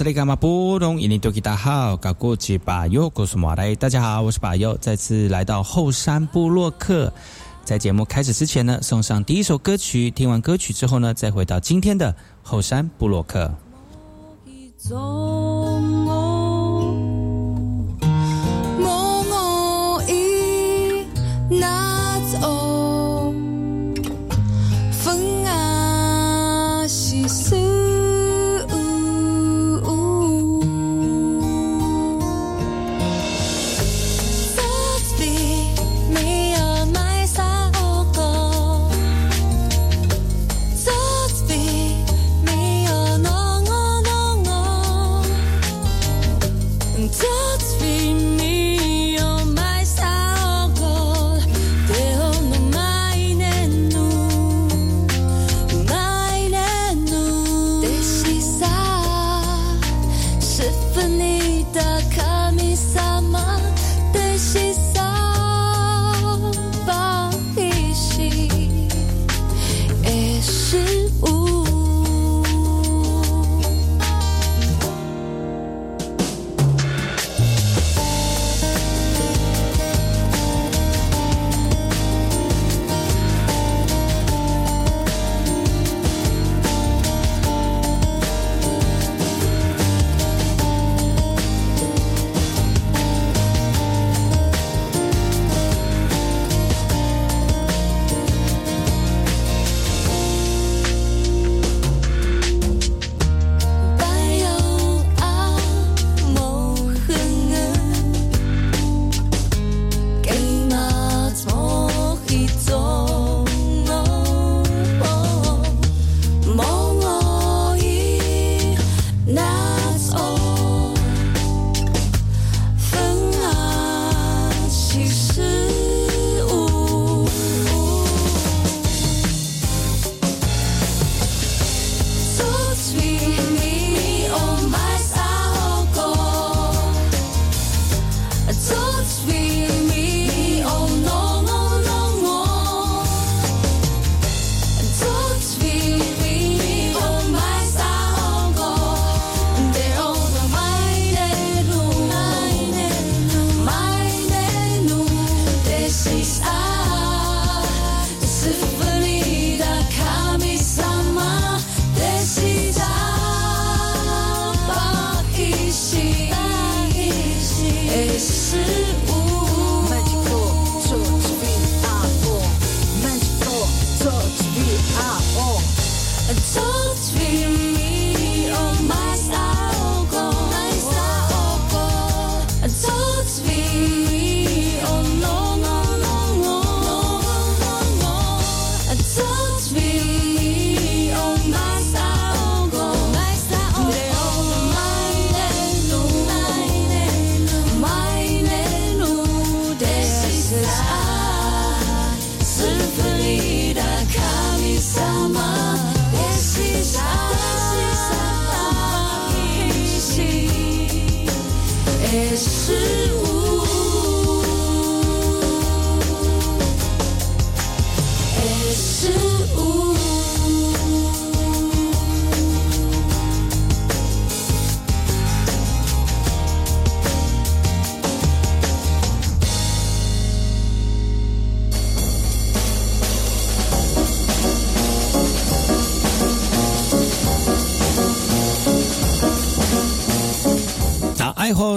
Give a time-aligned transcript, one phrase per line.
[0.00, 0.98] 这里干嘛不懂？
[0.98, 3.76] 印尼多吉大好，搞过去把右告诉马雷。
[3.76, 7.12] 大家好，我是巴尤，再次来到后山部落客。
[7.66, 10.10] 在节目开始之前呢，送上第一首歌曲。
[10.10, 13.54] 听完歌曲之后呢，再回到今天的后山部落客。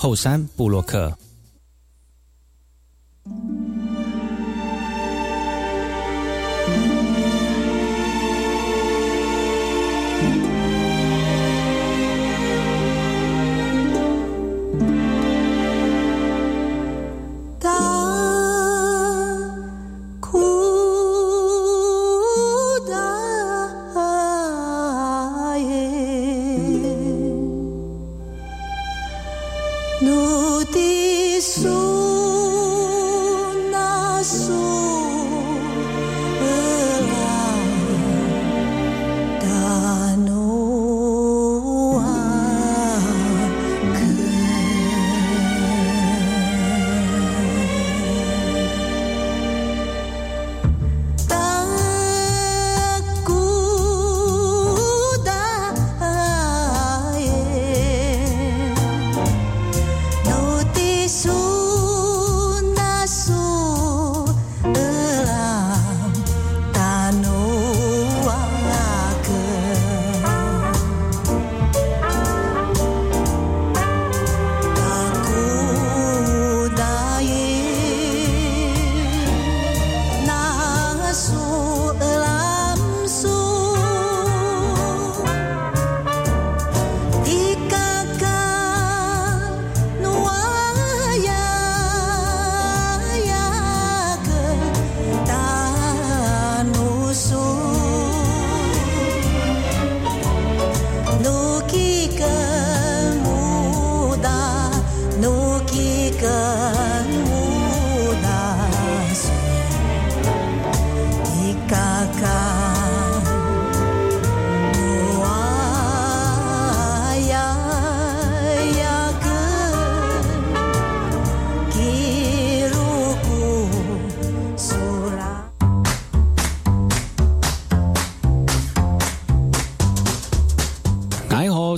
[0.00, 1.12] 后山布洛克。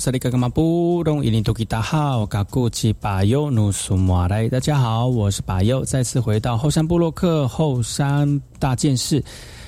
[0.00, 9.22] 萨利格格马布隆伊林图吉达好，嘎古吉巴尤努苏马来，大家好，我是巴尤，再次回到后山部落克后山大件事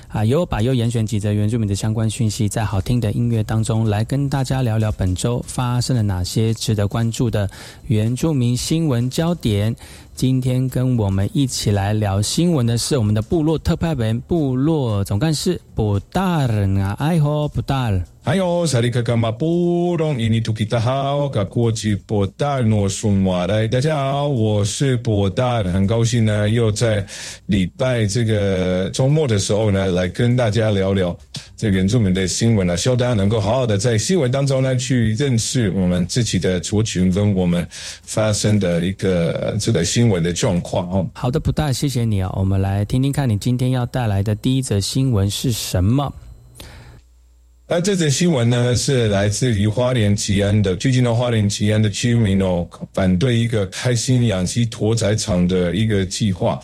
[0.08, 7.50] 啊，由巴尤严选几则原住民的相关讯息，在好听的音乐当中来跟大家聊聊本周发生了哪些值得关注的
[7.88, 9.76] 原住民新闻焦点。
[10.22, 18.00] 今天跟我们一起来聊新闻的是我们的部落特派员、部落总干事布达尔啊，哎吼，布达尔。
[18.24, 27.04] 还有萨利克干马布隆伊尼图皮达好，噶国际博达诺苏马来，大家好，我是博达，很高兴呢，又在
[27.46, 31.18] 礼拜这个周末的时候呢，来跟大家聊聊
[31.56, 41.06] 这原住民的新闻啊，希望大家能够好好的在新闻当中呢，去认识我们自己的族群跟我们发生的一个这个新闻的状况哦。
[41.14, 46.12] 好的，不大，谢谢你啊，我们来听听看你今天要带来的第一则新闻是什么。
[47.74, 56.60] 那这则新闻呢，是来自于花莲吉安的，最近的花莲吉安的居民哦，反对一个开心养鸡屠宰场的一个计划，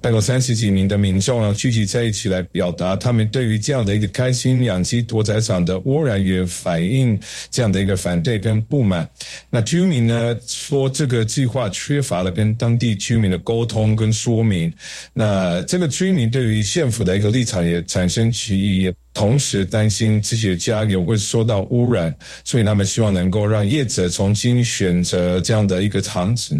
[0.00, 7.16] 大概三十几名的民众呢聚集在一起来表达他们对于这样的一个开心养鸡屠宰场的污染源反映
[7.52, 9.08] 这样的一个反对跟不满。
[9.50, 14.72] 那居民呢说，这个计划缺乏了跟当地居民的沟通跟说明。
[15.14, 18.92] 那这个居民对于县府的一个立场也产生歧义。
[19.18, 26.54] 同时担心自己的家园会受到污染，所以他们希望能够让业者重新选择这样的一个场址。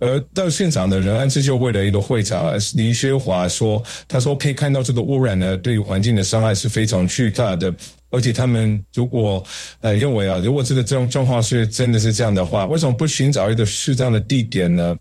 [0.00, 7.72] 而到现场的仁安自救会的一个会长李学华说：“他说可以看到这个污染呢，对于环境的伤害是非常巨大的。
[8.10, 9.42] 而且他们如果
[9.80, 14.96] 呃认为啊，如果这个这种状况是真的是这样的话，为什么不寻找一个适当的地点呢？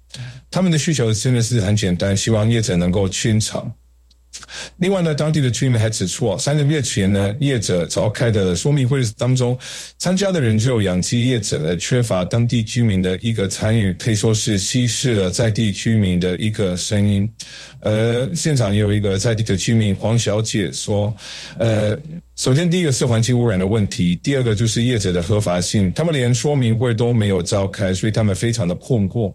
[0.51, 3.73] 他们的需求真的是很简单，希望业者能够清场。”
[4.77, 9.57] 另外呢，当地的居民还指出，三个月前呢，业者召开的说明会当中，
[9.97, 17.29] 参加的人就养鸡业者呢缺乏当地居民的一个参与，可以说是稀释了在地居民的一个声音。
[17.81, 21.13] 呃，现场也有一个在地的居民黄小姐说，
[21.57, 21.97] 呃，
[22.35, 29.33] 首先第一个是环境污染的问题，第二个就是业者的合法性，他们连说明会都没有召开，所以他们非常的困惑。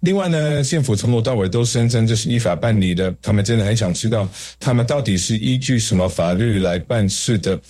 [0.00, 4.26] 另外呢，县府从头到尾都声称这是依法办理的，他们真的很想知道
[4.58, 7.60] 他们到底是依据什么法律来办事的。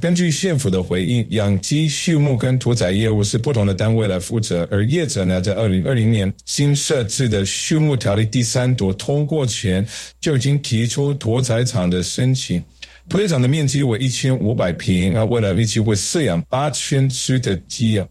[0.00, 9.86] 根据县府的回应，养鸡、畜牧跟屠宰业务是不同的单位来负责，而业者呢，在二零二零年新设置的畜牧条例第三读通过前，
[10.20, 12.62] 就已经提出屠宰场的申请。
[13.08, 18.06] 屠宰场的面积为一千五百平，啊，未来预计会饲养八千只的鸡啊。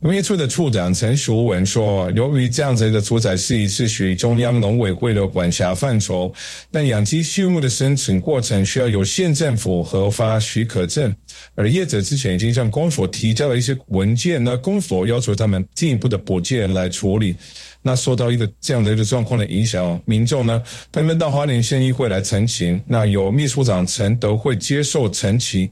[0.00, 6.32] 农业处的处长陈淑文说：“由于这样子的屠宰是一次属于中央农委会的管辖范畴，
[6.70, 11.14] 但养鸡畜牧的申请过程需要有县政府核发许可证，
[11.54, 17.34] 而业者之前已经向公所提交了一些文件，那公所要求他们进一步的补件来处理。”
[17.82, 22.78] 那受到一个这样的一个状况的影响，民众呢纷纷到花莲县议会来陈情。
[22.86, 25.66] 那由秘书长陈德惠接受陈情，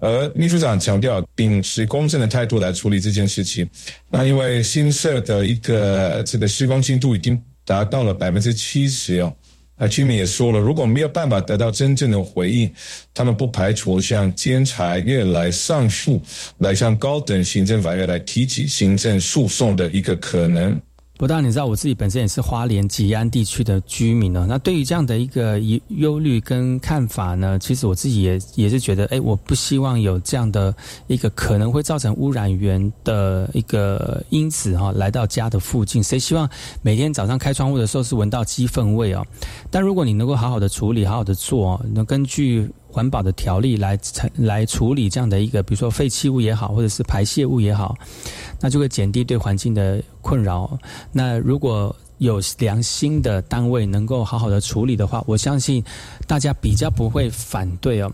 [0.00, 3.68] 而秘书长强调秉持公正的态度来处理这件事情。
[4.10, 9.32] 那因为新设的一个这个施工进度已经达到了百分之七十哦，
[9.82, 12.72] 那居民也说了，如果没有办法得到真正的回应，
[13.12, 16.22] 他们不排除向监察院来上诉，
[16.58, 20.80] 来向高等行政法院来提起行政诉讼的一个可能。
[21.18, 24.44] 不但你知道，我自己本身也是花莲吉安地区的居民呢。
[24.48, 30.74] 那对于这样的一个忧忧虑跟看法呢，其实我自己也也是觉得，哎，我不希望有这样的
[31.06, 36.02] 一个可能会造成污染源的一个因子哈，来到家的附近。
[36.02, 36.48] 谁希望
[36.80, 39.24] 每天早上开窗户的时候是闻到鸡粪味哦？
[39.70, 42.68] 但如果你能够好好的处理，好好的做，能根据。
[42.92, 43.98] 环保的条例来
[44.36, 47.96] 来处理这样的一个，比如说废弃物也好，或者是排泄物也好，
[48.60, 50.78] 那就会减低对环境的困扰。
[51.10, 55.82] 那如果有良心的单位能够好好的处理的话，我相信
[56.26, 58.12] 大家比较不会反对哦。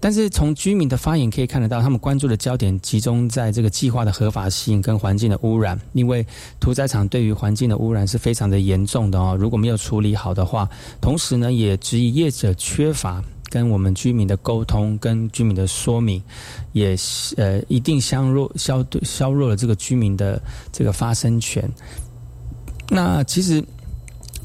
[0.00, 6.26] 但是从居民的发言可以看得到，他们关注的焦点集中在这个计划的合法性跟环境的污染，因为
[6.58, 9.36] 屠宰场对于环境的污染是非常的严重的哦。
[9.38, 10.68] 如果没有处理好的话，
[11.00, 13.22] 同时呢也质疑业者缺乏。
[13.52, 16.22] 跟我们居民的沟通，跟居民的说明，
[16.72, 16.96] 也
[17.36, 20.40] 呃一定削弱削削弱了这个居民的
[20.72, 21.70] 这个发声权。
[22.88, 23.62] 那其实。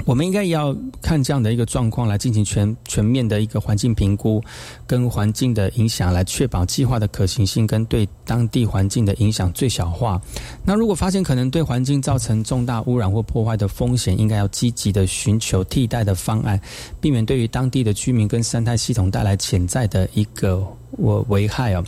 [0.04, 4.42] 我们应该要看这样的一个状况来进行全全面的一个环境评估，
[4.86, 10.20] 跟环境的影响，来确保计划的可行性跟对当地环境的影响最小化。
[10.64, 16.58] 那如果发现可能对环境造成重大污染或破坏的风险，应该要积极的寻求替代的方案，
[17.00, 21.84] 避免对于当地的居民跟生态系统带来潜在的一个我危害哦。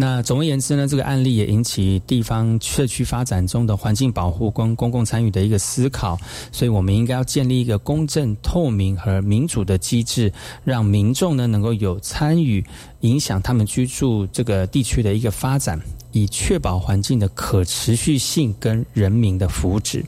[0.00, 6.16] 那总而言之呢，这个案例也引起地方社区发展中的环境保护跟公共参与的一个思考，
[6.52, 12.64] 所以我们应该要建立一个公正、透明和民主的机制，让民众呢能够有参与，
[13.00, 15.76] 影响他们居住这个地区的一个发展，
[16.12, 20.04] 以确保环境的可持续性跟人民的福祉。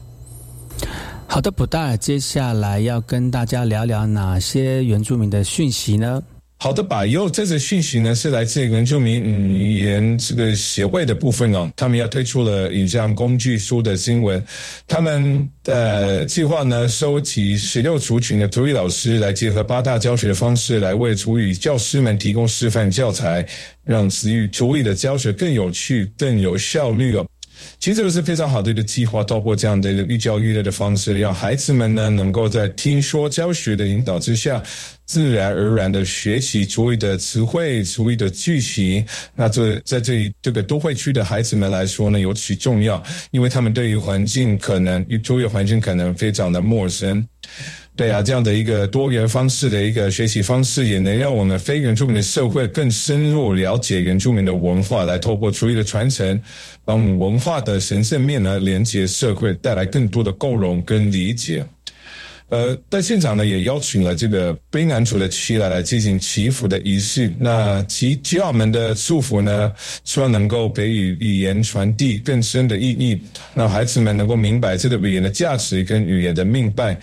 [1.27, 6.23] 好的，不大，接下来要跟大家聊聊哪些原住民的讯息呢？
[6.63, 7.07] 好的，吧。
[7.07, 11.73] 有这则讯息呢，是来自原住民语言这个协会的部分哦。
[11.75, 14.45] 他们要推出了影像工具书的新闻。
[14.87, 23.43] 他们的计划呢，收集十六族群的主语老师，来结合八大教学方式，来为主语教师们提供示范教材，
[23.83, 27.27] 让词语主语的教学更有趣、更有效率哦。
[27.79, 34.63] 其实这个是非常好的一个计划，透过这样的一个寓教于乐的方式，让孩子们呢能够在听说教学的引导之下，
[35.07, 39.05] 自然而然的学习主语的词汇、主语的句型。
[39.35, 47.27] 那这在这里这个都会区的孩子们来说呢，尤其重要，因为他们对于环境可能与主语环境可能非常的陌生。
[48.01, 56.41] 对啊，这样的一个多元方式的一个学习方式，也能让我们非原住民的社会更深入了解原住民的文化，来透过厨艺的传承，
[56.83, 61.63] 帮文化的神圣面呢连接社会，带来更多的共融跟理解。
[62.49, 67.31] 呃，在现场呢，也邀请了这个卑南族的七来来进行祈福的仪式。
[67.39, 69.71] 那祈祈祷们的祝福呢，
[70.05, 73.21] 希望能够给予语言传递更深的意义，
[73.55, 76.99] 让孩子们能够明白这个语言的价值跟语言的命脉。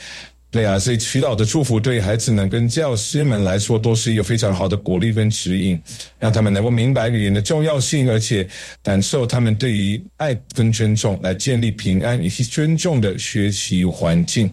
[0.57, 5.79] 对啊，所以祈祷的祝福对孩子们跟教师们来说都是一个非常好的鼓励跟指引，
[6.17, 8.49] 让他们能够明白语言的重要性，而且
[8.81, 14.49] 感受他们对于爱跟尊重，来建立平安以及尊重的学习环境。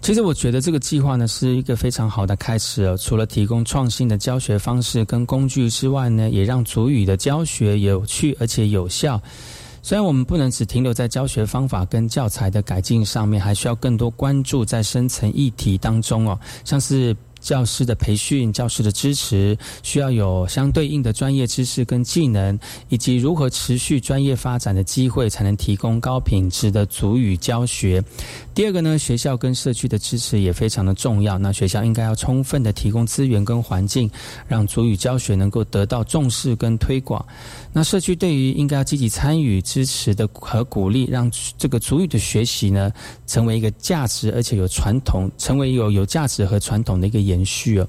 [0.00, 2.96] 其实我觉得这个计划呢是一个非常好的开始哦。
[2.96, 9.20] 除了提供创新的教学方式跟工具之外呢，也让主语的教学有趣而且有效。
[9.82, 17.16] 虽然我们不能只停留在教学方法跟教材的改进上面，还需要更多关注在深层议题当中哦，像是。
[17.40, 22.58] 教师的培训、教师的支持，需要有相对应的专业知识跟技能，
[22.88, 28.02] 以及如何持续专业发展的机会，才能提供高品质的主语教学。
[28.56, 31.38] 第二个呢，学校跟社区的支持也非常的重要。
[31.38, 34.10] 那学校应该要充分的提供资源跟环境，
[34.48, 37.24] 让主语教学能够得到重视跟推广。
[37.72, 42.90] 那社区对于应该要积极参与、支持的和鼓励，让这个主语的学习呢，
[43.26, 47.86] 成为一个价值而且有传统，成为有有价值和传统的一个延续哦。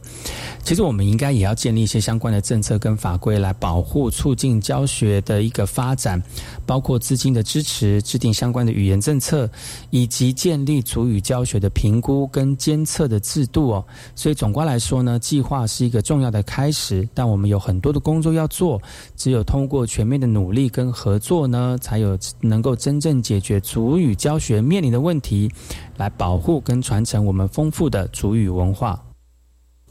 [0.63, 6.21] 其实我们应该也要建立一些相关的政策跟法规，来保护、促进教学的一个发展，
[6.65, 9.49] 包括资金的支持、制定相关的语言政策，
[9.89, 13.85] 以及建立主语教学的评估跟监测的制度哦。
[14.13, 18.79] 所以总括来说呢，计划是一个重要的开始，但我们有很多的工作要做，
[19.15, 25.49] 只有通过全面的努力跟合作呢，才有能够真正解决主语教学面临的问题，
[25.97, 29.01] 来保护跟传承我们丰富的主语文化。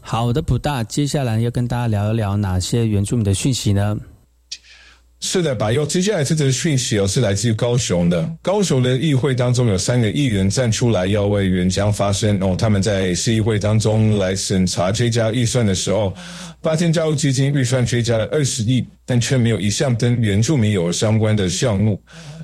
[0.01, 3.97] 好的，普大，接下来要跟大家聊一聊哪些原住民的讯息呢？
[5.21, 5.85] 是的，把右。
[5.85, 8.37] 接下来这则讯息哦，是来自于高雄的。
[8.41, 12.55] 高雄的议会当中有三个议员站出来要为原乡发声哦。
[12.57, 16.15] 他们在市议会当中来审查追加预算的时候，
[16.63, 22.01] 发现教育基金预算追加了二十亿，但却没有一项跟原住民有相关的项目。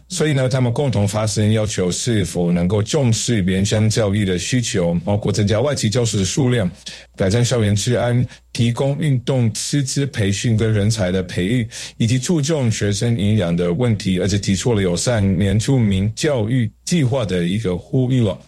[0.09, 6.71] 所以呢，他们共同发声，要求是否能够重视原乡教育的需求，包括增加外籍教师的数量，
[7.17, 18.39] 改善校园治安，提供运动师资培训跟人才的培育，以及注重学生营养的问题，而且提出了友善原住民教育计划的一个呼吁了。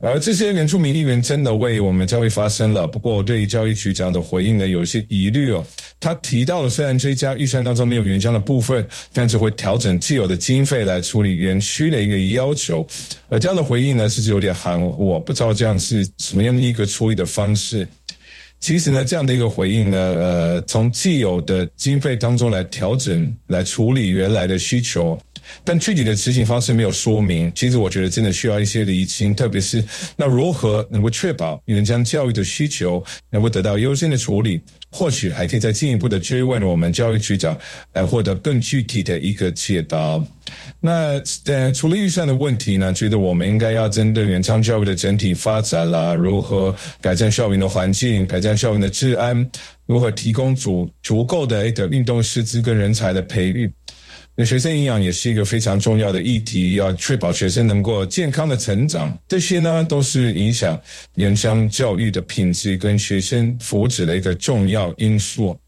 [0.00, 5.66] 而这些原住民议员真的为我们教育发声了，不过对于教育局长的回应呢，有些疑虑哦。
[5.98, 12.86] 他提到了，虽然追加预算当中没有原乡的部分，但是会调整既有的经费来处理园区的一个要求。
[13.28, 17.86] 而这样的回应呢，是有点含糊，我不知道这样是什么样的一个处理的方式。
[18.60, 25.18] 其实呢，这样的一个回应呢，呃，从既有的经费当中来调整来处理原来的需求。
[25.64, 29.82] 但具体的执行方式没有说明，其实我觉得真的需要一些厘清，特别是
[30.16, 37.56] 那如何能够确保人将教育的需求能够得到优先的处理，或许还可以再进一步的追问我们教育局长，
[37.92, 40.22] 来获得更具体的一个解答。
[40.80, 49.50] 那呃，除了预算的问题呢，觉得我们应该要针对原创教育的整体发展啦，如何改善校园的环境，改善校园的治安，
[49.86, 53.70] 如何提供足足够的一个运动师资跟人才的培育。
[54.40, 60.80] 那学生营养也是一个非常重要的议题，要确保学生能够健康的成长，这些呢都是影响
[61.16, 65.58] 原乡教育的品质跟学生福祉的一个重要因素。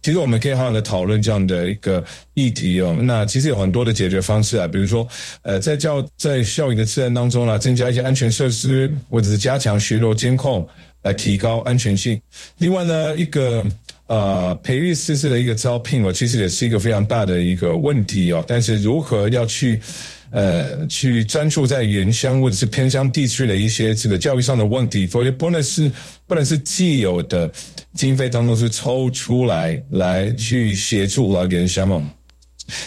[0.00, 2.04] 其实我们可以好好的讨论这样的一个
[2.34, 2.96] 议题哦。
[3.02, 5.04] 那其实有很多的解决方式啊，比如说，
[5.42, 10.64] 呃，在教在校园的治安当中呢，增加一些安全设施，或者是加强巡逻监控，
[11.02, 12.20] 来提高安全性。
[12.58, 13.66] 另外呢，一个。
[14.12, 18.44] 呃，培育师资的一个招聘我，其实也是一个非常大的一个问题哦。
[18.46, 19.80] 但是如何要去，
[20.28, 25.90] 呃，去专注在原乡或者是偏乡地区的一些这个教育上的问题，否则不能是
[26.26, 27.50] 不能是既有的
[27.94, 32.12] 经费当中是抽出来来去协助了原乡嘛？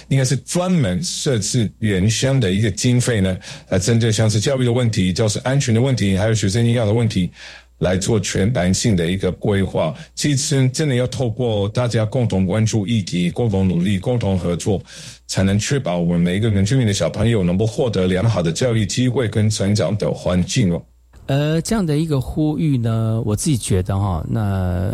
[0.09, 3.35] 应该是专门设置原乡的一个经费呢，
[3.69, 7.31] 来针对像是教育的问题、教师安全的问题，还有学生营养的问题。
[7.79, 14.81] 来做全盘性的一个规划，其实真的要透过大家共同关注议题、共同努力、共同合作，
[15.27, 20.81] 才能确保我们每一个原住民的小朋友能够获得良好的教育机会跟成长的环境哦。
[21.27, 24.93] 呃，这样的一个呼吁呢，我自己觉得哈，那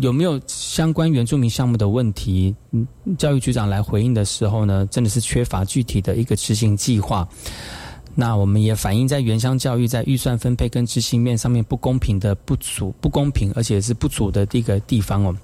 [0.00, 2.52] 有没有相关原住民项目的问题？
[3.16, 7.26] 教育局长来回应的时候呢，真的是缺乏具体的一个执行计划。
[8.18, 15.36] 那我们也反映在原乡教育在预算分配跟执行面上面不公平的不足、不公平，而且是不足的一个地方哦。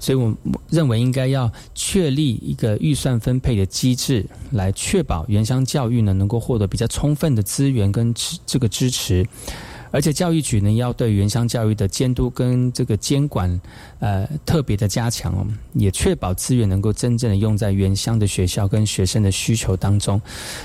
[0.00, 0.34] 所以我
[0.70, 8.14] 认为应该要确立一个预算分配的机制，来确保原乡教育呢能够获得比较充分的资源跟
[8.46, 9.24] 这个支持。
[9.94, 13.60] 而且教育局呢，要对原乡教育的监督跟这个监管，
[14.00, 20.20] 呃，特别的加强哦，也确保资源能够真正的用在原乡的学校跟学生的需求当中。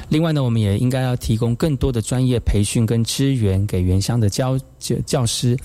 [0.10, 5.56] 另外呢，我们也应该要提供更多的专业培训跟资源给原乡的教教教师，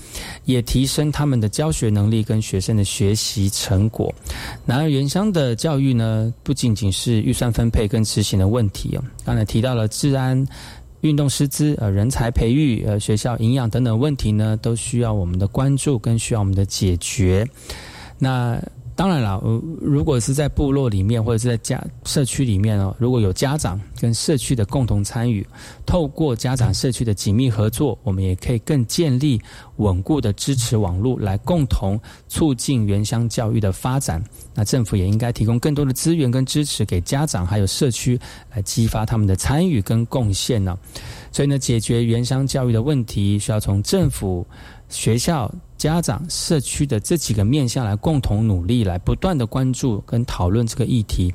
[0.43, 4.13] 也提升他们的教学能力跟学生的学习成果。
[4.67, 10.45] 然而，原乡的教育呢，不仅仅是预算分配跟执行的问题哦，刚才提到了治安。
[11.05, 17.47] 运动师资、呃人才培育、呃学校营养等等问题呢，都需要我们的关注跟需要我们的解决。
[18.17, 18.59] 那
[18.95, 19.41] 当然了，
[19.81, 25.45] 如果是在部落里面或者是在家社区里面哦，如果有家长跟社区的共同参与，
[25.85, 29.41] 透过家长社区的紧密合作，我们也可以更建立
[29.75, 34.23] 稳固的支持网络，来共同促进原乡教育的发展。
[34.53, 38.17] 那政府也应该提供更多的资源跟支持给家长还有社区，
[38.53, 40.77] 来激发他们的参与跟贡献呢。
[41.33, 44.47] 所以呢，解决原乡教育的问题，需要从政府、
[44.87, 45.53] 学校。
[45.77, 51.33] 家长、社区的这几个面向来共同努力，来不断的关注跟讨论这个议题，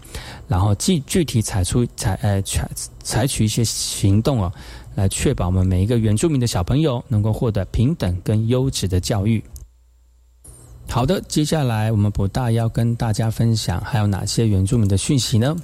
[0.48, 2.68] 然后具具体采出采呃采
[3.03, 4.53] 采取一些行动哦，
[4.94, 9.42] 来确保我们每一个原住民的小朋友能够获得平等跟优质的教育。
[10.88, 15.55] 好的，接下来我们不大要跟大家分享还有哪些原住民的讯息呢？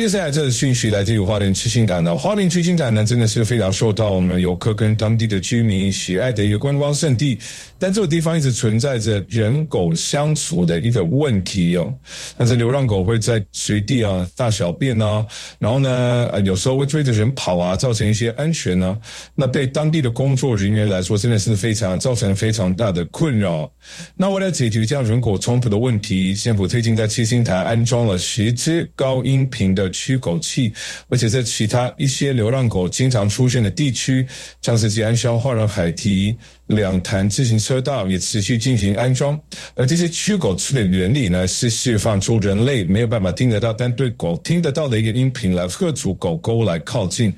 [0.00, 7.38] 接下来这个讯息来自于花莲七星港的花莲七星港呢，真的是非常受到我们游客跟当地的居民喜爱的一个观光胜地。
[7.78, 11.92] 但这个地方一直存在着人狗相处的一个问题哦。
[12.38, 15.26] 那这流浪狗会在随地啊大小便啊，
[15.58, 18.96] 然后呢，有时候会追着人跑啊，造成一些安全呢。
[19.34, 23.70] 那对当地的工作人员来说，真的是非常造成非常大的困扰。
[24.16, 30.72] 那为了解决这样人狗冲突的问题，政府最近在七星台安装了十只高音频的驱狗器，
[31.08, 34.26] 而且在其他一些流浪狗经常出现的地区，
[34.60, 36.36] 像是吉安消化了海堤。
[36.68, 39.38] 两潭自行车道也持续进行安装，
[39.74, 47.34] 而这些驱狗器的原理呢，是释放出人类没有办法听得到，但对狗听得到的一个音频来喝阻狗狗来靠近。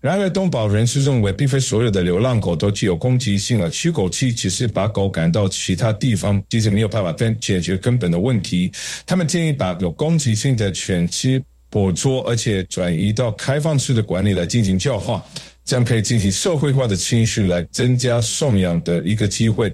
[0.00, 8.72] 然而，东宝人士认为，并非所有的流浪狗都具有攻击性，了驱狗器只是把狗赶到其他地方，其实没有办法根解决根本的问题。
[9.04, 15.24] 他们建议把有攻击性的犬只捕捉，而且转移到开放式的管理来进行教化。
[15.64, 19.72] 这样可以进行社会化的情绪，来增加送养的一个机会。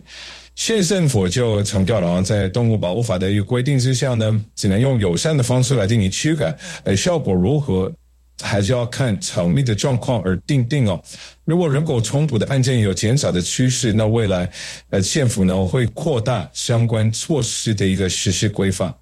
[0.55, 6.55] 县政府就强调了，在动物保护法的一个规定之下呢，只能用友善的方式来进行驱赶，
[6.85, 7.91] 而效果如何，
[8.43, 11.03] 还是要看场地的状况而定定哦。
[11.45, 14.51] 如果人口冲突的案件有减少的趋势，那未来
[14.91, 18.95] 呃县府呢会扩大相关措施的一个实施规范。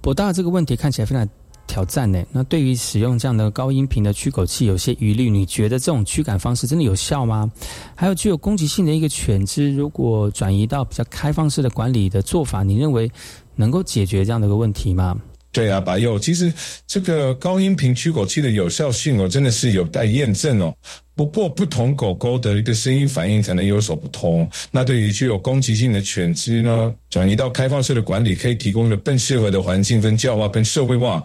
[0.00, 1.28] 博大这个问题看起来非常。
[1.68, 2.20] 挑战呢？
[2.32, 5.30] 那对于使用这样的高音频的驱狗器，有些疑虑。
[5.30, 7.48] 你觉得这种驱赶方式真的有效吗？
[7.94, 13.08] 还有具有攻击性的一个犬只，如果转移到比较开放式的管理的做法，你认为
[13.54, 15.16] 能够解决这样的一个问题吗？
[15.58, 16.52] 对啊，白佑，其实
[16.86, 20.72] 这个高音频驱狗器的有效性哦，真的是有待验证哦。
[21.16, 24.48] 不过，不同狗狗的一个声音反应可能有所不同。
[24.70, 31.20] 那对于具有攻击性的犬只呢，转移到开放式的管理，可以提供的更适合的环境跟教化跟社会化，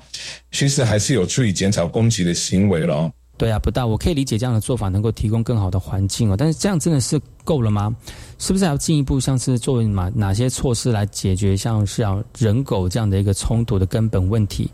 [0.49, 3.11] 其实还是有助于减少攻击的行为了。
[3.43, 6.35] 对啊，不大，我可以理解这样的做法能够提供更好的环境哦。
[6.37, 7.93] 但是这样真的是够了吗？
[8.39, 14.71] 是不是还要进一步，像是作为哪哪些措施来解决像是要人狗这样的一个冲突的根本问题？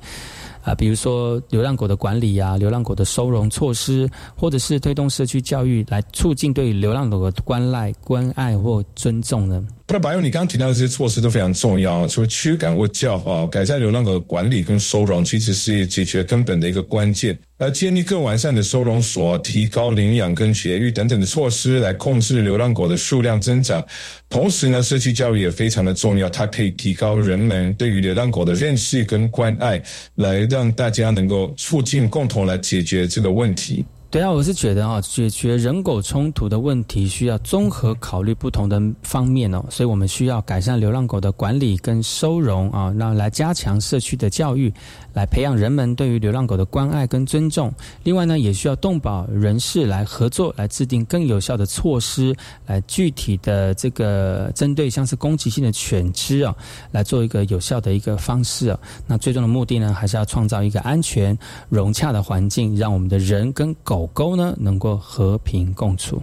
[0.62, 9.66] 啊，比如说流浪狗的管理啊，流浪狗的收容措施，或者是推动社区教育来促进对流浪狗的关爱、关爱或尊重呢？
[9.90, 17.36] 不然，白友，你刚刚提到的这些措施都非常重要，除了驱赶或教化，改善流浪狗的管理跟收容，其实是解决根本的一个关键。
[17.58, 23.84] 而建立更完善的收容所，提高领养跟绝育等等的措施，来控制流浪狗的数量增长。
[24.30, 29.82] 同时呢，社区教育也非常的重要，它可以提高人们对于流浪狗的认识跟关爱，
[30.18, 33.84] 来让大家能够促进共同来解决这个问题。
[34.12, 44.74] 对啊，我是觉得啊，解决人狗冲突的问题需要综合考虑不同的方面哦，所以我们需要改善流浪狗的管理跟收容啊，那来加强社区的教育。
[45.14, 47.74] 来培养人们对于流浪狗的关爱跟尊重。
[48.04, 52.34] 另外呢，也需要动保人士来合作，来制定更有效的措施，
[52.68, 56.56] 来具体的这个针对像是攻击性的犬只啊，
[56.92, 58.80] 来做一个有效的一个方式啊。
[59.08, 61.38] 那最终的目的呢，还是要创造一个安全
[61.70, 66.22] 融洽的环境，让我们的人跟狗狗狗呢能够和平共处。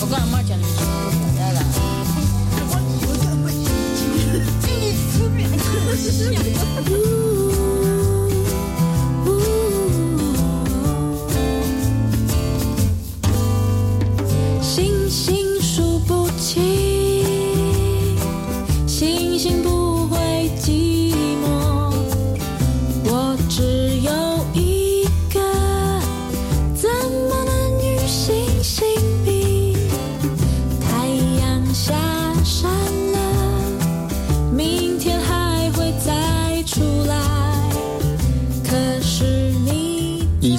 [0.00, 1.31] 我跟阿妈讲。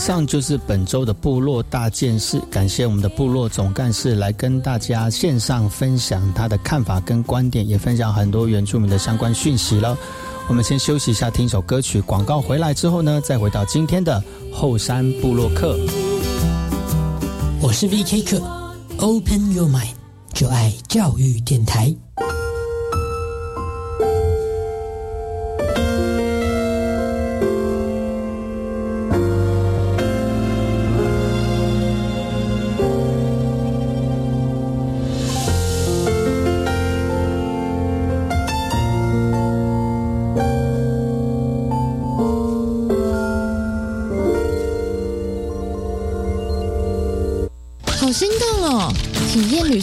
[0.03, 9.97] 上就是本周的部落大件事，感谢我们的部落总干事来跟大家线上分享他的看法跟观点，也分享很多原住民的相关讯息了。
[10.49, 12.01] 我们先休息一下，听首歌曲。
[12.01, 15.79] 广告回来之后呢，再回到今天的后山部落客。
[17.61, 18.41] 我是 VK 课
[18.97, 19.93] ，Open Your Mind，
[20.33, 21.95] 就爱教育电台。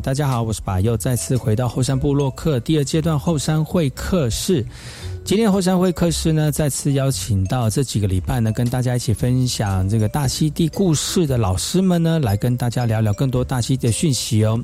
[0.00, 4.64] 大家好，我是巴佑，再次回到后山部落客第二阶段后山会客室。
[5.24, 14.62] 今天后山会客室呢，再次邀请到这几个礼拜呢，跟大家一起分享这个大溪地故事的老师们呢，来跟大家聊聊更多大溪地的讯息哦。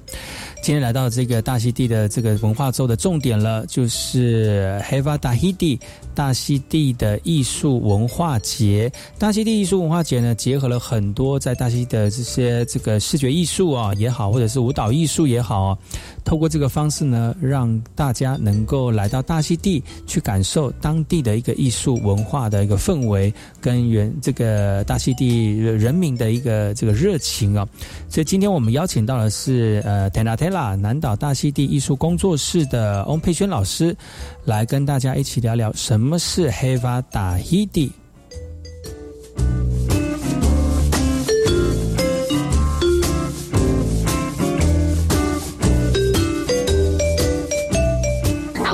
[0.62, 5.81] 今天来到这个大溪地的这个文化周的重点了，就是 Heva Dahidi
[6.14, 8.92] 大溪地的艺术文化节。
[9.18, 15.79] 大溪地艺术文化节呢，结合了很多在大溪的这些这个视觉艺术啊也好，或者是舞蹈艺术也好，
[16.23, 27.65] 透过这个方式呢，让大家能够来到大溪地去感受受当地的一个艺术文化的一个氛围，跟原这个大溪地人民的一个这个热情啊。
[28.09, 30.75] 所以今天我们邀请到的是呃 Tena Tela。
[30.75, 33.97] 南岛大溪地艺术工作室的翁佩轩老师，
[34.45, 37.93] 来跟大家一起聊聊什么是黑发打黑地。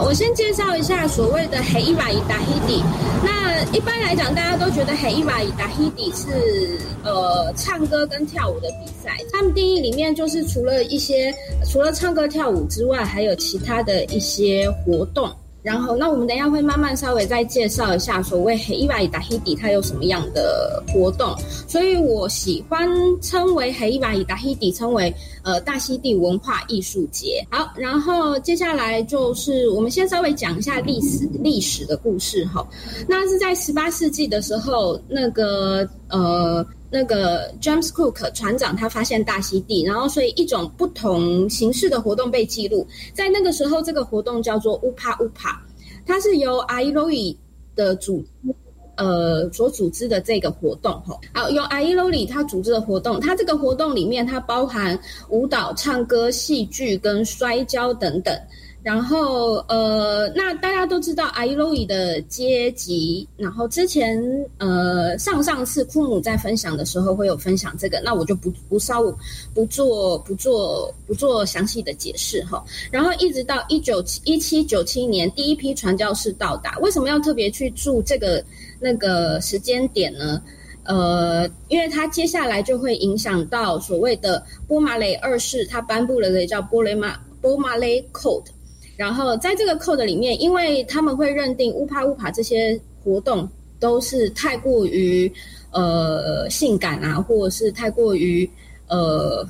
[0.07, 2.81] 我先介绍一下所谓的黑伊瓦伊达希迪。
[3.25, 9.17] 那一般来讲，大家都觉得黑伊瓦伊达希迪是呃唱歌跟跳舞的比赛。
[9.33, 11.35] 他们定义里面就是除了一些
[11.69, 15.29] 除了唱歌跳舞之外，还有其他的一些活动。
[15.67, 21.35] 然后，那我们等一下会慢慢稍微再介绍一下所谓黑伊瓦伊达希底它有什么样的活动。
[21.67, 22.89] 所以我喜欢
[23.21, 27.45] 称为黑伊瓦伊达希底，称为呃大溪地文化艺术节。
[27.51, 32.65] 好，然后接下来就是我们先稍微讲一下历史历史的故事哈。
[33.09, 42.87] 那是在十八世纪的时候，那个呃那个 James Cook 船长他发现大溪地，然后所以一种不同形式的活动被记录。
[43.13, 45.61] 在那个时候，这个活动叫做乌帕乌帕，
[46.07, 47.37] 它是由阿伊罗伊
[47.75, 48.25] 的组
[48.97, 51.19] 呃所组织的这个活动哈。
[51.35, 58.35] 好，由阿伊罗里他组织的活动，它这个活动里面它包含舞蹈、唱歌、戏剧跟摔跤等等。
[58.87, 63.29] 然后，呃，那大家都知道阿伊洛伊的阶级。
[63.37, 64.17] 然后之前，
[64.59, 69.03] 呃，上上次库姆在分享的时候会有分享这个，那我就不不稍
[69.53, 72.65] 不做不做不做详细的解释哈。
[72.93, 76.79] 然后一直到一九一七九七年，第一批传教士到达。
[76.79, 78.41] 为什么要特别去注这个
[78.79, 80.41] 那个时间点呢？
[80.85, 88.45] 呃，因为它接下来就会影响到所谓的波马雷二世，他颁布了个叫波雷马波马雷 Code。
[88.97, 95.31] 然后在这个 code 里面，因为他们会认定乌帕乌帕这些活动都是太过于
[95.71, 98.49] 呃性感啊，或者是太过于
[98.89, 99.47] 呃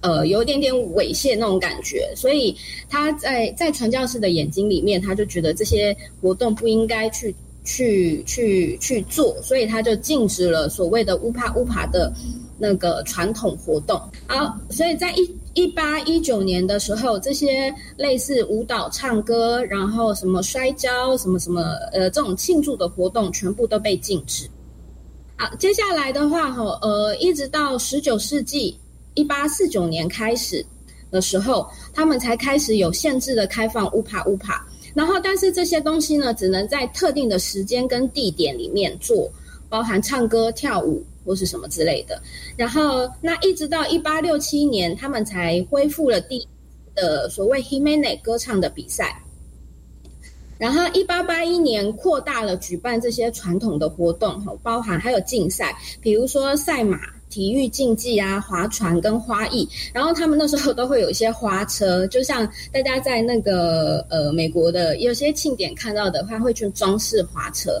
[0.00, 2.56] 呃有一点点猥亵那种感觉，所以
[2.88, 7.32] 他在在传教士的眼睛里面，他就觉得这些活动不应该去
[7.64, 12.12] 去去去做，所以他就禁止了所谓的乌帕乌帕的
[12.58, 14.00] 那个传统活动。
[14.26, 15.30] 好，所以在一。
[15.54, 24.48] 一八一九年的时候，这些类似舞蹈、唱歌，然后什么摔跤、什么什么，呃，这种庆祝的活动全部都被禁止。
[25.36, 28.78] 好，接下来的话，哈，呃，一直到十九世纪
[29.14, 30.64] 一八四九年开始
[31.10, 34.64] 的时候，他们才开始有限制的开放乌帕乌帕。
[34.94, 39.28] 然后，但是这些东西呢，只能在特定的时间跟地点里面做，
[39.68, 41.02] 包含唱歌、跳舞。
[41.28, 42.18] 或是什么之类的，
[42.56, 46.48] 然后那一直到一八六七年，他们才恢复了第
[46.94, 49.22] 的所谓 Himene 歌唱的比赛。
[50.56, 59.68] 然后一八八一年扩大了举办这些传统的活动，哈，包含还有竞赛，比如说赛马、体育竞技啊、划船跟花艺。
[59.92, 67.80] 然后他们那时候都会有一些花车，就像大家在那个呃美国的有些庆典看到的话，会去装饰花车。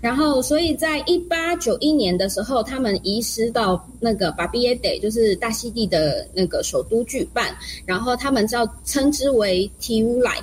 [0.00, 7.56] 然后，所以在一八九一年的时候，他们移师到那个巴比耶德，就是大溪地的那个首都举办。
[7.84, 10.38] 然后他们叫称之为 t 乌莱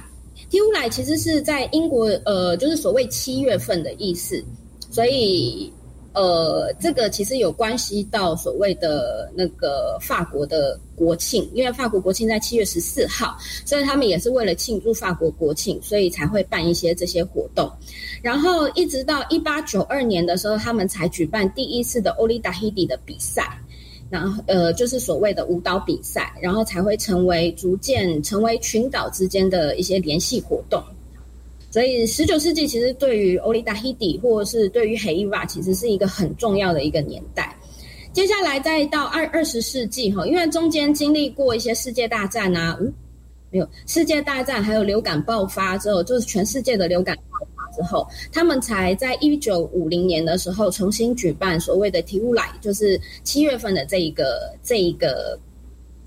[0.50, 4.44] t 乌莱其实是在英国，呃，就是所谓七月份的意思。
[4.92, 5.72] 所以。
[6.16, 17.70] 呃，这个其实有关系到所谓的那个法国的国庆，因为法国国庆在七月十四号，所以他们也是为了庆祝法国国庆，所以才会办一些这些活动。
[18.22, 23.60] 然后一直到一八九二年的时候，他们才举办第一次的欧利达希迪的比赛，
[24.10, 30.82] 然后呃，就是所谓的舞蹈比赛，然后才会成为逐渐成为群岛之间的一些联系活动。
[31.76, 37.54] 所以，十九世纪其实对于欧利达希迪，或是对于黑伊瓦，其实是一个很重要的一个年代。
[38.14, 42.94] 接下来再到二二十世纪哈，因为中间经历过一些世界大战啊，嗯，
[43.52, 55.38] 没有世界大战，还有流感爆发之后，就是全世界的流感爆发之后，他们才在一九五零年的时候重新举办所谓的提乌莱，就是七月份的这一个这一个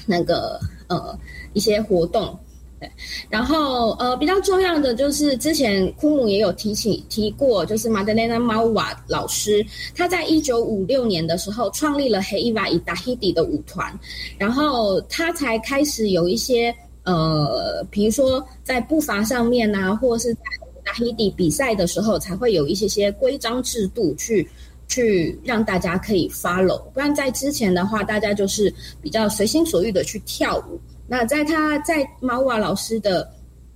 [0.07, 1.15] 那个呃
[1.53, 2.35] 一些活动。
[2.81, 2.89] 对，
[3.29, 13.93] 然后呃，比较重要的就是之前库姆也有提起提过，就是马德莲娜马瓦老师，他在一九五六年的时候创立了黑伊瓦伊达希迪的舞团，
[14.39, 20.41] 然后他才开始有一些呃，比如说在步伐上面啊，或是在
[20.85, 24.49] 达希迪比赛的时候，才会有一些些规章制度去
[24.87, 30.79] 去让大家可以 follow，不然在之前的话，大家就是比较随心所欲的去跳舞。
[31.09, 33.27] 那在他在马瓦老师的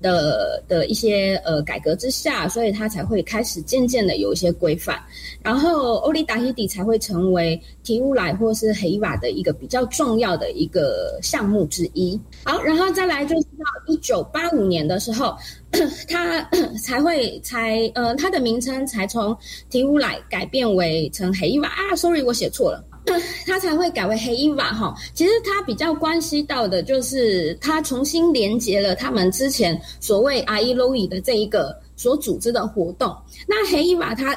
[0.00, 5.00] 的的一些呃改革之下，所以他才会开始渐渐的有一些规范，
[5.42, 12.20] 然后欧利达希迪才会成为提乌莱或是黑瓦的一个比较重要的一个项目之一。
[12.44, 15.36] 好，然后再来就是到一九八五年的时候，
[16.08, 16.42] 他
[16.82, 19.36] 才会才呃他的名称才从
[19.70, 22.84] 提乌莱改变为成黑瓦啊，sorry 我写错了。
[23.46, 33.14] 他才会改为黑伊瓦哈，其实他比较关系到的就是他重新连接了他们之前所谓阿伊洛伊的这一个所组织的活动。
[33.46, 34.34] 那黑伊瓦他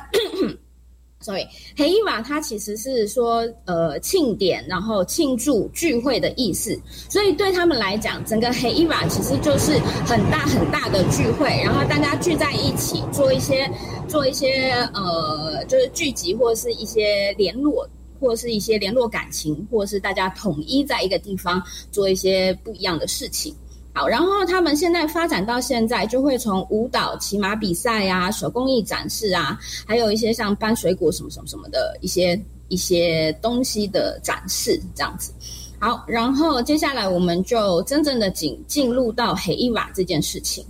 [1.22, 6.80] ，sorry，黑伊瓦它其实是说呃庆典，然后庆祝聚会的意思。
[7.10, 13.68] 所以对他们来讲，整个黑伊瓦其实就是很大很大的聚会，然后大家聚在一起做一些
[14.08, 17.88] 做一些呃就是聚集或者是一些联络。
[18.20, 21.62] 或者是一些联络感情，或者是大家统一在一个地方
[21.92, 23.56] 做一些不一样的事情。
[23.94, 29.58] 好，然后他们现在发展到现在，就会从舞蹈、骑马比赛呀、手工艺展示啊，
[29.88, 32.38] 还有一些像搬水果什么什么什么的一些
[32.68, 35.32] 一些东西的展示，这样子。
[35.80, 40.66] 好，然后接下来我们就真正的进进入到黑伊瓦这件事情。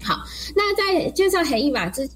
[0.00, 0.22] 好，
[0.54, 2.08] 那在介绍黑伊瓦之，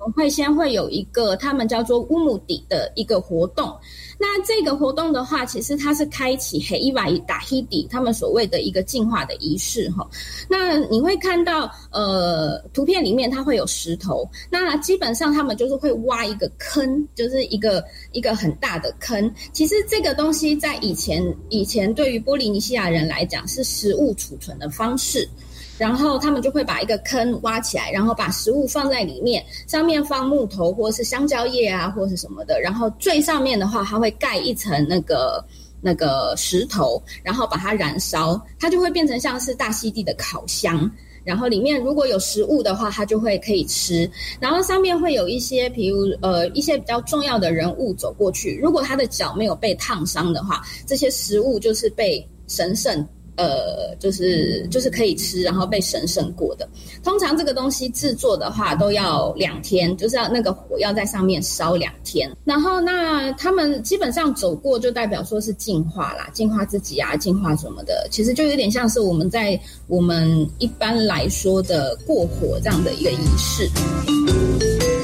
[0.00, 3.70] 我们会先会有一个他们叫做乌姆底的一个活动。
[4.18, 10.06] 那这个活动的话，其实它是开启黑伊瓦伊达黑底他们所谓的一个进化的仪式哈。
[10.48, 19.30] 那你会看到呃图片里面它会有石头，那基本上他们就是会挖一个坑，就是一个一个很大的坑。
[19.52, 25.28] 其实这个东西在以前以前对于波利尼西亚人来讲是食物储存的方式。
[25.80, 32.60] 然后他们就会把一个坑挖起来，然后把食物放在里面，上面放木头或是香蕉叶啊，或是什么的。
[32.60, 35.42] 然后最上面的话，它会盖一层那个
[35.80, 40.90] 那个石头，然后把它燃烧，它就会变成像是大溪地的烤箱。
[41.24, 44.10] 然后里面如果有食物的话，它就会可以吃。
[44.38, 53.06] 然后上面会有一些，比如呃一些比较重要的人物走过去，如果他的脚没有被烫伤的话，这些食物就是被神圣。
[53.40, 56.68] 呃，就是就是可以吃，然后被神圣过的。
[57.02, 62.30] 通常这个东西制作的话，都要两天，就是要那个火要在上面烧两天。
[62.44, 68.06] 然后那他们基本上走过，就代表说是进化啦，进化自己啊，进化什么的。
[68.10, 74.99] 其实就有点像是我们在我们一般来说的过火这样的一个仪式。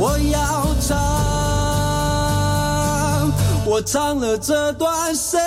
[0.00, 0.38] 我要
[0.80, 0.96] 唱，
[3.66, 5.40] 我唱了这段谁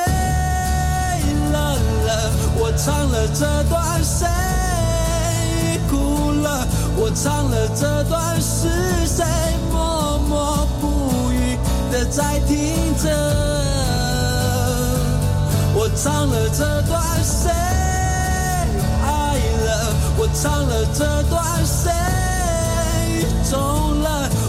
[1.54, 2.30] 冷了？
[2.58, 4.28] 我唱了这段谁
[5.90, 6.68] 哭了？
[6.98, 8.68] 我唱了这段是
[9.08, 9.24] 谁
[9.72, 11.58] 默默不语
[11.90, 13.10] 的在听着？
[15.74, 17.50] 我唱了这段谁
[19.02, 19.96] 爱了？
[20.18, 21.90] 我唱了这段谁
[23.50, 23.91] 走？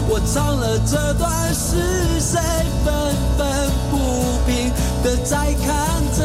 [0.09, 2.39] 我唱了这段是谁
[2.83, 2.93] 愤
[3.37, 3.41] 愤
[3.89, 3.93] 不
[4.45, 4.71] 平
[5.03, 5.67] 的在看
[6.15, 6.19] 着？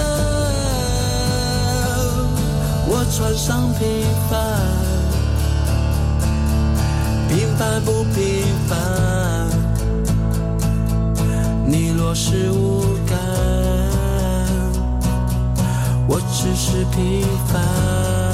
[2.91, 4.33] 我穿上平凡。
[7.29, 8.77] 平凡不平凡？
[11.67, 13.19] 你若是无感，
[16.09, 18.28] 我只是平凡。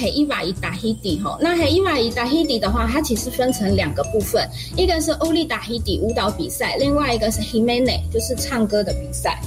[0.00, 1.36] 黑伊瓦伊达希迪哈。
[1.40, 9.40] 那黑伊瓦伊达希迪的话，它其实分成两个部分，一个是欧丽达希迪舞蹈比赛，另外一个是 Himene 就是唱歌的比赛。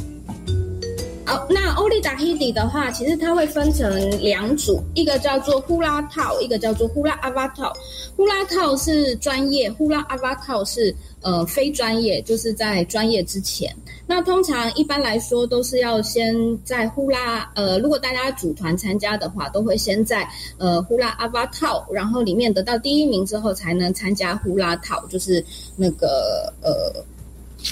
[1.23, 7.71] 好，那欧丽达希迪的话，其实它会分成两组，一个叫做呼啦套，一个叫做呼啦阿瓦套。
[8.17, 13.73] 呼啦套是专业，呼啦阿瓦套是呃非专业，就是在专业之前。
[14.11, 16.35] 那通常一般来说都是要先
[16.65, 25.41] 在呼啦，呃，如果大家组团参加的话，都会先在呃呼啦阿巴套，然后里面得到第一名之后，才能参加呼啦套，就是
[25.77, 27.01] 那个呃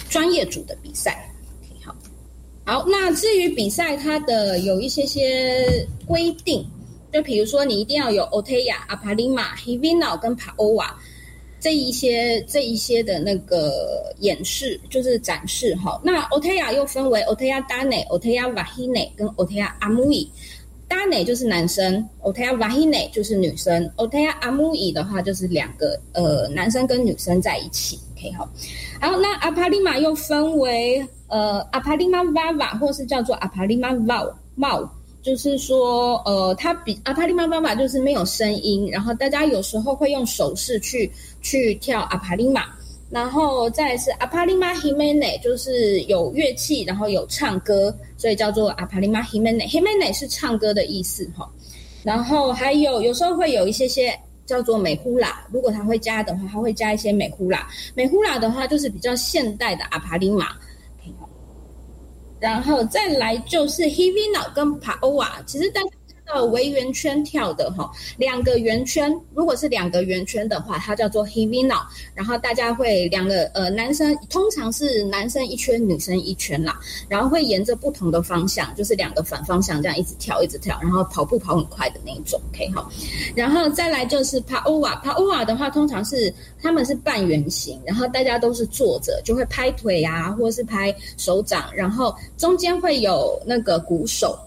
[0.10, 1.30] 专业组的比赛。
[1.84, 1.94] 好，
[2.64, 6.66] 好那至于比赛，它的有一些些规定，
[7.12, 10.88] 就比如说你一定要有 Oteya、阿帕里马、Hivino 跟 Paoa
[11.60, 16.00] 这一些这一些的那个演示，就是展示哈。
[16.04, 20.28] 那 Otea 又分为 Oteya Dane、Oteya Vahine 跟 Oteya Amui。
[20.88, 28.00] Dane 就是男生，Otea Vahine 就是女生，Oteya Amui 的话就是两个呃男生跟女生在一起。
[28.16, 28.50] OK 好，
[29.00, 31.06] 然后那阿帕里马又分为。
[31.32, 34.24] 呃，阿帕利玛瓦瓦，或是叫做阿帕利玛瓦
[34.56, 34.92] 瓦，
[35.22, 41.12] 就是说，呃，它比阿帕利玛瓦瓦就是没有声音，然后大家有时候会用手势去
[41.42, 42.64] 去跳阿帕利玛，
[43.10, 51.48] 然后再是阿帕利玛 himene，就是有乐器，然后有唱歌，所以叫做阿帕利玛 himene，himene 是唱歌的意思哈。
[52.02, 57.68] 然后还有有时候会有一些些叫做美呼啦，如果他会加的话，他会加一些美呼啦。
[57.94, 60.48] 美呼啦的话就是比较现代的阿帕利玛。
[62.40, 65.99] 然后再来就是 Hivino 跟 Paoa，其实大家。
[66.34, 71.80] 呃，围圆圈跳的哈，两个圆圈，如果是两个圆圈的话，它叫做 Hivino。
[72.14, 76.80] 然后大家会两个呃男生，通常是男生一圈，女生一圈啦。
[77.08, 82.88] 然后会沿着不同的方向，就是两个反方向这样一直跳，一直跳，然后跑步跑很快的那一种，OK 哈。
[83.36, 94.38] 然后再来就是 Paoa，Paoa 的话通常是他们是半圆形，然后大家都是坐着，就会拍腿啊，或是拍手掌，然后中间会有那个鼓手。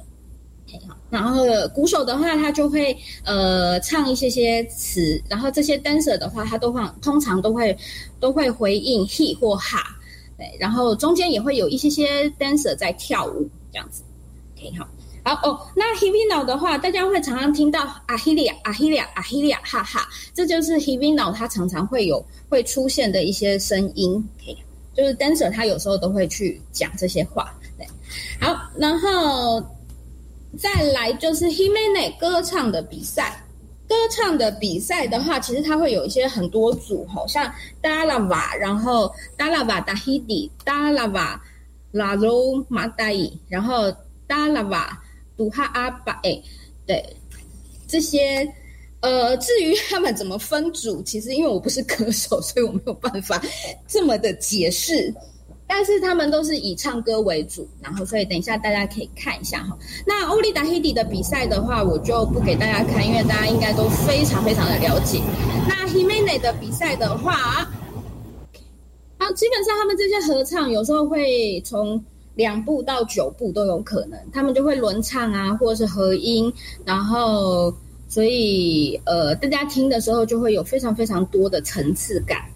[1.12, 1.44] 然后
[1.74, 7.76] 鼓手的话，他就会呃唱一些些词，然后这些 dancer 的话，他都会通常都会
[8.18, 9.82] 都会回应 he 或 ha，
[10.38, 14.02] 对，然后中间也会有一些些 dancer 在跳舞这样子
[14.56, 14.88] ，OK 好，
[15.22, 24.56] 好哦，那 hivino 的话，大家会常常听到啊，HILIA 啊，HILIA 啊，HILIA 哈哈，这就是 hivino 它常常会有会出现的一些声音，OK，
[24.96, 27.86] 就是 dancer 他有时候都会去讲这些话，对，
[28.40, 29.62] 好，然后。
[30.58, 33.42] 再来就是 Himene 歌唱的比赛，
[33.88, 41.38] 歌唱的比赛的话，其实它会有一些很多组吼，像 Dalava，然后 Dalava Dahidi，Dalava
[41.92, 43.92] Lalo Madai，然后
[44.28, 44.88] Dalava
[45.36, 46.42] Duha Abai，
[46.86, 47.16] 对，
[47.88, 48.46] 这些
[49.00, 53.42] 呃，至于他们怎么分组，其实因为我不是歌手，所以我没有办法
[53.88, 55.12] 这么的解释。
[55.74, 59.74] 但是他们都是以唱歌为主，然后所以等一下大家可以看一下哈。
[60.06, 65.22] 那欧丽达黑迪的比赛的话，我就不给大家看，因为大家应该都非常非常的了解。
[65.66, 67.66] 那 Himene 的比赛的话，
[69.16, 72.04] 好，基本上他们这些合唱有时候会从
[72.34, 76.52] 两部到九部都有可能，他们就会轮唱啊，或者是合音，
[76.84, 77.74] 然后
[78.08, 82.51] 所以呃，大家听的时候就会有非常非常多的层次感。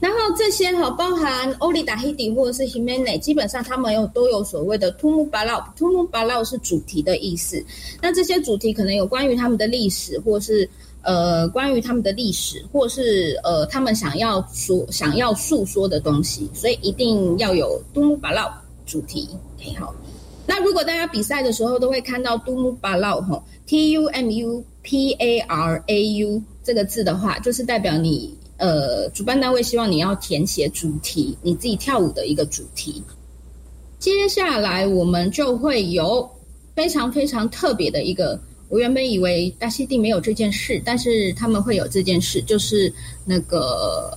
[0.00, 7.64] 然后这些哈，包含欧丽达黑迪或者是 Himene，基本上他们有都有所谓的 Tumu Balau，Tumu Balau 是主题的意思。
[8.02, 10.68] 那这些主题可能有关于他们的历史，或是
[11.02, 18.50] 呃关于他们的历史，或是呃他们想要说想要诉说的东西，所以一定要有 Tumu Balau
[18.84, 19.28] 主题。
[19.56, 19.94] OK 好，
[20.44, 28.36] 那如果大家比赛的时候都会看到 Tumu Balau 哈，T U M U P A R A U 这个字的话，就是代表你。
[28.64, 33.04] 呃，主办单位希望你要填写主题，你自己跳舞的一个主题。
[33.98, 36.26] 接下来我们就会有
[36.74, 38.40] 非常非常特别的一个，
[38.70, 42.90] 我原本以为大溪地没有这件事，但是他们会有这件事，就是
[43.26, 44.16] 那个，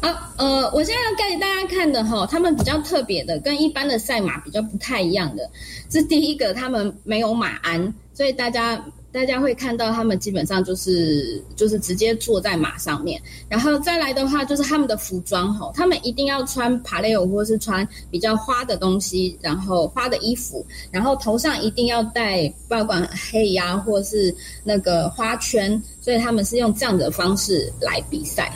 [0.00, 5.50] 好，呃，我现在要给大家看的哈，他们比较特别的，跟一般的赛马比较不太一样的，
[5.88, 8.80] 这第一个，他们没有马鞍，所以大家。
[9.10, 28.52] 大家会看到他们基本上就是就是直接坐在马上面，然后再来的话就是他们的服装吼，他们一定要穿帕雷欧或是穿比较花的东西，然后花的衣服，然后头上一定要戴不管黑呀或是那个花圈，所以他们是用这样的方式来比赛。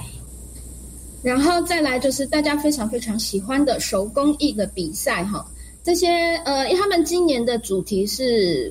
[1.22, 5.46] 然后再来就是大家非常非常喜欢的手工艺的比赛哈，
[5.82, 6.08] 这些
[6.44, 8.70] 呃，他们今年的主题是。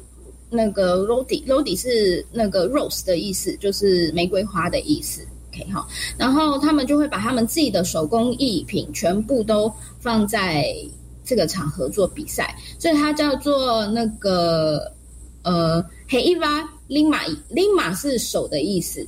[0.54, 5.26] 那个 Rodi，Rodi 是那个 rose 的意思，就是玫瑰花的意思。
[5.50, 5.88] OK 哈，
[6.18, 10.76] 然后他们就会把他们自己的手工艺品全部都放在
[11.24, 14.92] 这个场合做比赛，所以它叫做那个
[15.44, 19.08] 呃黑伊娃林马林马是手的意思。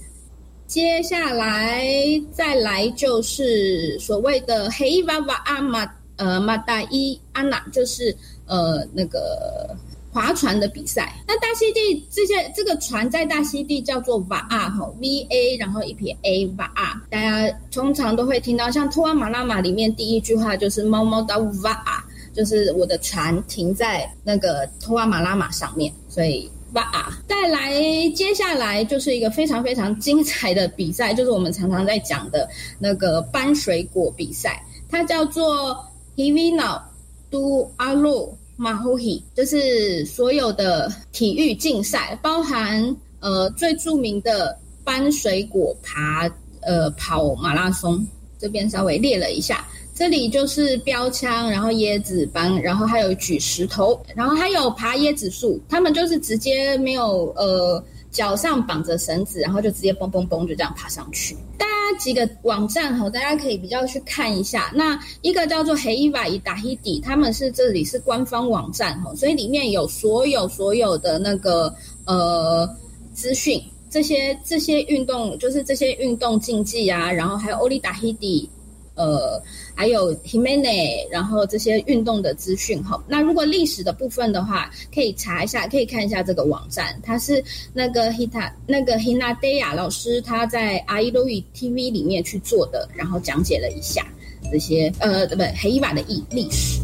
[0.66, 1.86] 接下来
[2.32, 5.86] 再来就是所谓的黑伊娃娃阿玛
[6.16, 8.16] 呃马达伊安娜，就是
[8.46, 9.76] 呃那个。
[10.14, 27.12] 划船的比赛，那大溪地这些这个船在大溪地叫做瓦阿哈 V A，然后一撇 A 瓦阿，大家通常都会听到像托阿马拉马里面第一句话就是猫猫的瓦阿，就是我的船停在那个托阿马拉马上面，所以瓦阿。
[27.28, 27.74] 再来，
[28.16, 32.48] 接下来就是一个非常非常精彩的比赛，就是我们常常在讲的
[32.78, 35.76] 那个搬水果比赛，它叫做
[36.16, 36.80] Hivino
[37.32, 38.30] do Alo。
[38.56, 46.30] 马虎喜就是所有的体育竞赛，包含呃最著名的搬水果、爬
[46.62, 48.06] 呃跑马拉松，
[48.38, 49.66] 这边稍微列了一下。
[49.96, 61.38] 这里就是标枪，然后椰子搬，然后还有举石头，然后还有爬椰子树，他们就是直接没有呃脚上绑着绳子，然后就直接蹦蹦蹦就这样爬上去。
[61.60, 64.72] 但那几个网站哈，大家可以比较去看一下。
[64.74, 71.74] 那一个叫做黑伊瓦伊达希迪，他们是这里是官方网站哈，所以里面有所有所有的那个
[72.06, 72.66] 呃
[73.14, 78.50] 资讯，这些这些运动就是这些运动竞技啊，然后还有欧利达希迪。
[78.96, 79.42] 呃，
[79.74, 83.04] 还有 Himene，然后这些运动的资讯哈。
[83.08, 94.06] 那如果历史的部分的话，可以查一下，可以看一下这个网站，它是那个 Hita 那个 Hina Deya 老师他在 i l o i TV 里面去做的，然后讲解了一下
[94.52, 96.83] 这些呃，不黑伊瓦的历历史。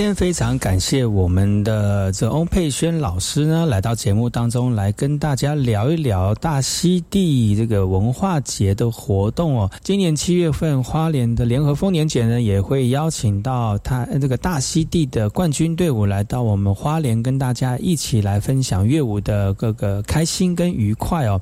[0.00, 9.70] 今天非常感谢我们的这翁佩轩老师呢，来到节目当中来跟大家聊一聊大溪地这个文化节的活动哦。
[9.82, 21.38] 今年七月份，花莲的联合丰年节呢，也会邀请到他这个大溪地的冠军队伍来到我们花莲，跟大家一起来分享乐舞的各个开心跟愉快哦。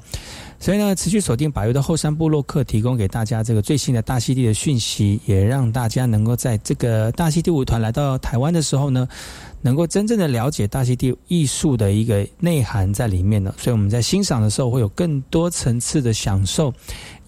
[0.61, 9.09] 所以呢，持续锁定百优的后山部落客，提供给大家这个最新的大溪地的讯息，也让大家能够在这个大溪地舞团来到台湾的时候呢，
[9.63, 13.55] 能够真正的了解大溪地艺术的一个内涵在里面呢。
[13.57, 16.75] 所以我们在欣赏的时候会有更多层次的享受，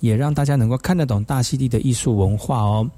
[0.01, 2.91] 也让大家能够看得懂大溪地的艺术文化哦。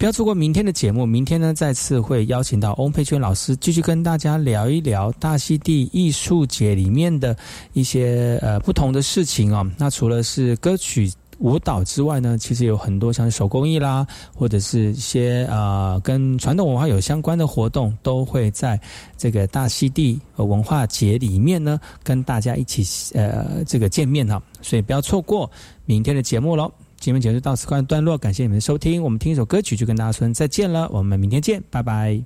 [0.00, 1.04] 不要错过明天的节目。
[1.04, 7.36] 明天呢，再次会邀请到翁佩娟老师，继续跟大家聊一聊大溪地艺术节里面的
[7.74, 9.70] 一些呃不同的事情哦。
[9.76, 18.80] 那除了是歌曲、舞蹈之外呢，其实有很多像手工艺啦，或者是一些呃跟传统文化有相关的活动，都会在
[19.18, 24.42] 这个大溪地文化节里面呢，跟大家一起呃这个见面哈。
[24.62, 25.50] 所以不要错过
[25.84, 26.72] 明天的节目喽。
[27.00, 29.02] 今天节目就到此告段落，感谢你们的收听。
[29.02, 32.22] 我们听一首歌曲就跟大家说再见了，我们明天见，拜拜。